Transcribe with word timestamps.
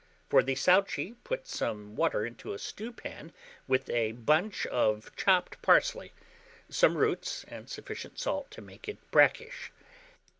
For 0.29 0.41
the 0.41 0.55
souchy, 0.55 1.13
put 1.23 1.45
some 1.47 1.95
water 1.95 2.25
into 2.25 2.53
a 2.53 2.57
stewpan 2.57 3.31
with 3.67 3.87
a 3.91 4.13
bunch 4.13 4.65
of 4.65 5.15
chopped 5.15 5.61
parsley, 5.61 6.11
some 6.69 6.97
roots, 6.97 7.45
and 7.47 7.69
sufficient 7.69 8.17
salt 8.17 8.49
to 8.49 8.63
make 8.63 8.89
it 8.89 8.97
brackish. 9.11 9.71